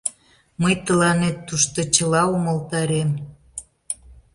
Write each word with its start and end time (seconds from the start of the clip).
Мый 0.61 0.75
тыланет 0.85 1.37
тушто 1.47 1.79
чыла 1.95 2.23
умылтарем. 2.35 3.09